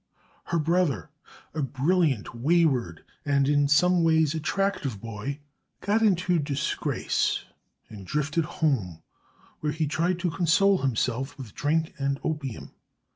Her 0.45 0.57
brother, 0.57 1.11
a 1.53 1.61
brilliant, 1.61 2.33
wayward, 2.33 3.05
and 3.23 3.47
in 3.47 3.67
some 3.67 4.03
ways 4.03 4.33
attractive 4.33 4.99
boy, 4.99 5.41
got 5.79 6.01
into 6.01 6.39
disgrace, 6.39 7.43
and 7.87 8.03
drifted 8.03 8.45
home, 8.45 9.03
where 9.59 9.71
he 9.73 9.85
tried 9.85 10.17
to 10.21 10.31
console 10.31 10.79
himself 10.79 11.37
with 11.37 11.53
drink 11.53 11.93
and 11.99 12.19
opium. 12.23 12.71